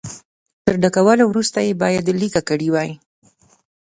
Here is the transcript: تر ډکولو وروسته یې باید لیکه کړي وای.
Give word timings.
تر 0.65 0.73
ډکولو 0.83 1.23
وروسته 1.27 1.57
یې 1.67 1.73
باید 1.83 2.05
لیکه 2.21 2.41
کړي 2.49 2.67
وای. 2.71 2.91